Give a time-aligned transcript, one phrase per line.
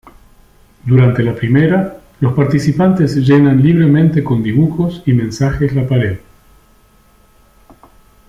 [0.83, 6.17] Durante la primera, los participantes llenan libremente con dibujos y mensajes la pared.